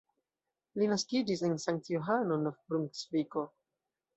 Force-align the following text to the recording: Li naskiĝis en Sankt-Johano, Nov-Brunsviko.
Li 0.81 0.87
naskiĝis 0.93 1.45
en 1.49 1.53
Sankt-Johano, 1.65 2.39
Nov-Brunsviko. 2.47 3.45